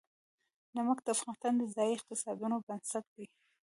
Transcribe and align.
نمک 0.75 0.99
د 1.03 1.07
افغانستان 1.15 1.53
د 1.57 1.63
ځایي 1.75 1.93
اقتصادونو 1.97 2.55
بنسټ 2.67 3.05
دی. 3.15 3.25